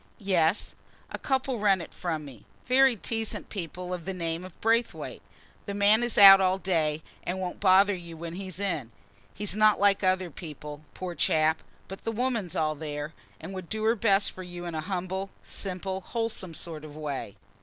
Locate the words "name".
4.15-4.43